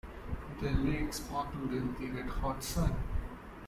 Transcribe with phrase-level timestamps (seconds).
[0.59, 2.95] The lake sparkled in the red hot sun.